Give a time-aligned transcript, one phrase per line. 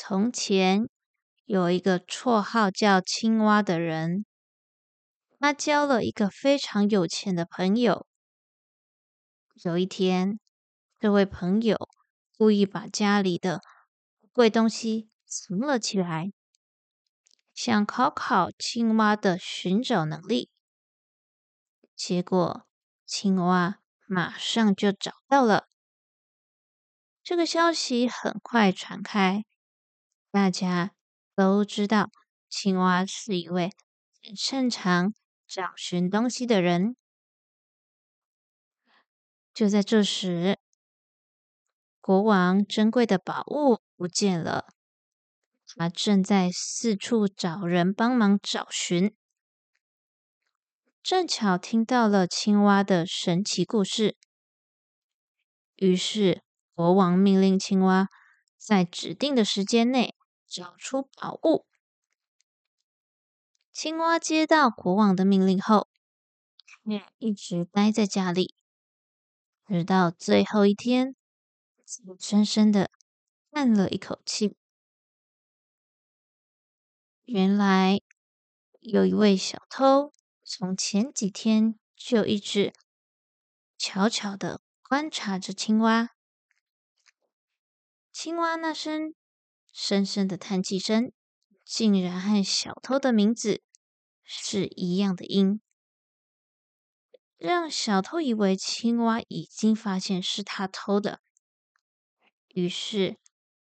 [0.00, 0.88] 从前
[1.44, 4.24] 有一个绰号叫青蛙的人，
[5.40, 8.06] 他交了一个非常有钱的朋友。
[9.64, 10.38] 有一天，
[11.00, 11.76] 这位朋友
[12.36, 13.60] 故意把家里的
[14.30, 16.30] 贵东西藏了起来，
[17.52, 20.48] 想考考青蛙的寻找能力。
[21.96, 22.68] 结果，
[23.04, 25.66] 青蛙马上就找到了。
[27.24, 29.44] 这个消息很快传开，
[30.30, 30.92] 大家
[31.34, 32.10] 都知道
[32.48, 33.70] 青蛙是一位
[34.22, 35.14] 很擅长
[35.46, 36.96] 找寻东西的人。
[39.54, 40.58] 就在这时，
[42.00, 44.66] 国王珍贵的宝物不见了，
[45.76, 49.16] 他正在四处找人帮忙找寻，
[51.02, 54.16] 正巧听到了青蛙的神奇故事，
[55.76, 56.42] 于是。
[56.74, 58.06] 国王命令青蛙
[58.56, 60.14] 在指定的时间内
[60.48, 61.66] 找出宝物。
[63.70, 65.88] 青蛙接到国王的命令后，
[66.84, 68.54] 却一直待在家里，
[69.66, 71.14] 直到最后一天，
[72.18, 72.90] 深深的
[73.52, 74.56] 叹了一口气。
[77.24, 78.00] 原来
[78.80, 82.72] 有一位小偷，从前几天就一直
[83.76, 86.10] 悄悄的观察着青蛙。
[88.10, 89.14] 青蛙那声
[89.80, 91.12] 深深的叹气声，
[91.64, 93.62] 竟然和小偷的名字
[94.24, 95.60] 是一样的音，
[97.36, 101.20] 让小偷以为青蛙已经发现是他偷的。
[102.48, 103.18] 于是，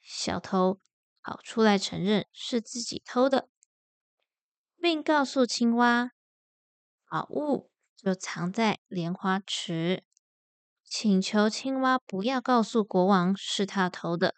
[0.00, 0.78] 小偷
[1.20, 3.48] 跑出来承认是自己偷的，
[4.80, 6.12] 并告诉青蛙，
[7.10, 10.04] 宝物就藏在莲花池。
[10.84, 14.36] 请求青蛙不要告诉国王是他偷的。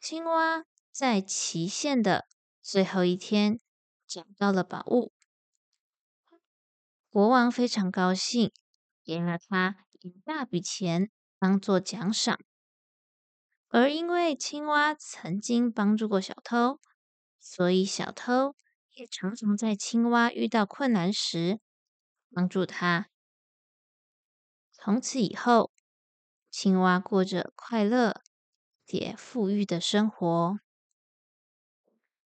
[0.00, 2.26] 青蛙在期限的
[2.62, 3.58] 最后一天
[4.06, 5.12] 找到了宝物，
[7.10, 8.52] 国王非常高兴，
[9.04, 12.38] 给了他一大笔钱当做奖赏。
[13.68, 16.80] 而因为青蛙曾经帮助过小偷，
[17.40, 18.54] 所以小偷
[18.92, 21.60] 也常常在青蛙遇到困难时
[22.30, 23.10] 帮助他。
[24.72, 25.72] 从此以后，
[26.50, 28.22] 青蛙过着快乐
[28.88, 30.58] 且富裕的生活。